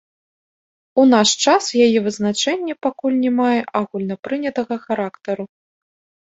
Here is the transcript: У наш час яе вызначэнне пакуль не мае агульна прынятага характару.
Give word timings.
У 1.01 1.03
наш 1.13 1.29
час 1.43 1.63
яе 1.87 1.99
вызначэнне 2.07 2.73
пакуль 2.87 3.17
не 3.27 3.31
мае 3.41 3.59
агульна 3.81 4.15
прынятага 4.29 4.75
характару. 4.87 5.43